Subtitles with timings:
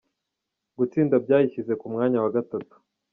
[0.77, 2.75] Gutsinda byayishyize ku mwanya wa wagatatu